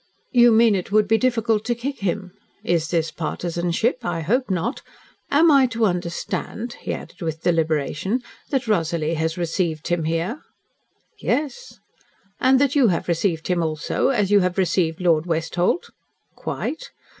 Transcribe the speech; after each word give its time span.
"You 0.31 0.51
mean 0.51 0.73
it 0.73 0.91
would 0.91 1.07
be 1.07 1.19
difficult 1.19 1.63
to 1.65 1.75
kick 1.75 1.99
him? 1.99 2.33
Is 2.63 2.87
this 2.87 3.11
partisanship? 3.11 4.03
I 4.03 4.21
hope 4.21 4.49
not. 4.49 4.81
Am 5.29 5.51
I 5.51 5.67
to 5.67 5.85
understand," 5.85 6.73
he 6.81 6.91
added 6.91 7.21
with 7.21 7.43
deliberation, 7.43 8.23
"that 8.49 8.67
Rosalie 8.67 9.13
has 9.13 9.37
received 9.37 9.89
him 9.89 10.05
here?" 10.05 10.41
"Yes." 11.19 11.77
"And 12.39 12.57
that 12.59 12.75
you 12.75 12.87
have 12.87 13.07
received 13.07 13.47
him, 13.47 13.61
also 13.61 14.07
as 14.09 14.31
you 14.31 14.39
have 14.39 14.57
received 14.57 14.99
Lord 15.01 15.27
Westholt?" 15.27 15.91
"Quite." 16.33 16.89